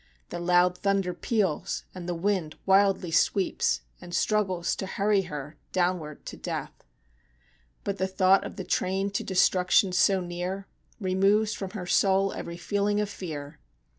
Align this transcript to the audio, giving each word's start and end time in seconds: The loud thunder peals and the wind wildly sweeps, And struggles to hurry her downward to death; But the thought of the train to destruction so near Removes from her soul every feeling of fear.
The 0.29 0.39
loud 0.39 0.79
thunder 0.79 1.13
peals 1.13 1.83
and 1.93 2.09
the 2.09 2.15
wind 2.15 2.55
wildly 2.65 3.11
sweeps, 3.11 3.81
And 4.01 4.15
struggles 4.15 4.75
to 4.77 4.87
hurry 4.87 5.21
her 5.29 5.57
downward 5.73 6.25
to 6.25 6.35
death; 6.37 6.71
But 7.83 7.99
the 7.99 8.07
thought 8.07 8.43
of 8.43 8.55
the 8.55 8.63
train 8.63 9.11
to 9.11 9.23
destruction 9.23 9.91
so 9.91 10.19
near 10.19 10.65
Removes 10.99 11.53
from 11.53 11.69
her 11.77 11.85
soul 11.85 12.33
every 12.33 12.57
feeling 12.57 12.99
of 12.99 13.11
fear. 13.11 13.59